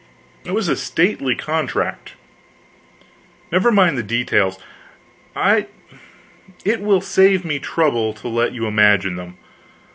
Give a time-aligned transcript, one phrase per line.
[0.45, 2.13] it was a stately contract.
[3.51, 4.57] Never mind the details
[5.35, 9.37] it will save me trouble to let you imagine them.